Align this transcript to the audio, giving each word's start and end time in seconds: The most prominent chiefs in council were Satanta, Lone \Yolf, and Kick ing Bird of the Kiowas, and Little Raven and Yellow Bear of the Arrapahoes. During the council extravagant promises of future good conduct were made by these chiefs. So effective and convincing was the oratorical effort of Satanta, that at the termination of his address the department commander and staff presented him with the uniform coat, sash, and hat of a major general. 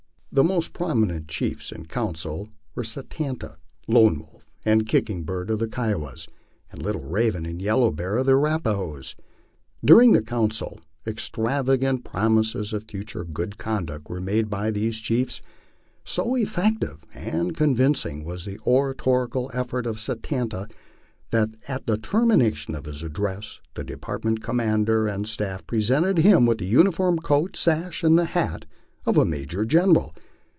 The 0.33 0.45
most 0.45 0.71
prominent 0.71 1.27
chiefs 1.27 1.73
in 1.73 1.87
council 1.87 2.47
were 2.73 2.85
Satanta, 2.85 3.57
Lone 3.85 4.19
\Yolf, 4.21 4.43
and 4.63 4.87
Kick 4.87 5.09
ing 5.09 5.23
Bird 5.23 5.49
of 5.49 5.59
the 5.59 5.67
Kiowas, 5.67 6.25
and 6.71 6.81
Little 6.81 7.01
Raven 7.03 7.45
and 7.45 7.61
Yellow 7.61 7.91
Bear 7.91 8.15
of 8.15 8.27
the 8.27 8.31
Arrapahoes. 8.31 9.15
During 9.83 10.13
the 10.13 10.21
council 10.21 10.79
extravagant 11.05 12.05
promises 12.05 12.71
of 12.71 12.85
future 12.85 13.25
good 13.25 13.57
conduct 13.57 14.09
were 14.09 14.21
made 14.21 14.49
by 14.49 14.71
these 14.71 14.99
chiefs. 14.99 15.41
So 16.05 16.35
effective 16.35 17.03
and 17.13 17.53
convincing 17.53 18.23
was 18.23 18.45
the 18.45 18.57
oratorical 18.65 19.51
effort 19.53 19.85
of 19.85 19.99
Satanta, 19.99 20.69
that 21.31 21.49
at 21.67 21.87
the 21.87 21.97
termination 21.97 22.73
of 22.73 22.85
his 22.85 23.03
address 23.03 23.59
the 23.73 23.83
department 23.83 24.41
commander 24.41 25.09
and 25.09 25.27
staff 25.27 25.67
presented 25.67 26.19
him 26.19 26.45
with 26.45 26.59
the 26.59 26.65
uniform 26.65 27.19
coat, 27.19 27.57
sash, 27.57 28.01
and 28.01 28.17
hat 28.17 28.63
of 29.03 29.17
a 29.17 29.25
major 29.25 29.65
general. 29.65 30.13